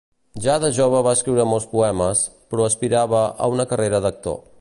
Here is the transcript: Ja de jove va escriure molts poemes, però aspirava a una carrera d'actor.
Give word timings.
Ja 0.43 0.53
de 0.61 0.69
jove 0.77 1.01
va 1.07 1.11
escriure 1.17 1.45
molts 1.51 1.67
poemes, 1.75 2.23
però 2.53 2.67
aspirava 2.71 3.21
a 3.47 3.51
una 3.57 3.67
carrera 3.75 4.01
d'actor. 4.07 4.43